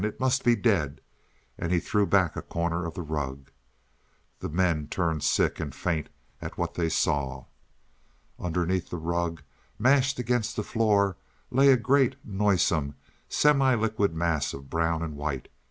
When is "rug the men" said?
3.03-4.87